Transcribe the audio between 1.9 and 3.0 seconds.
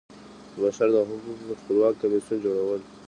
کمیسیون جوړول.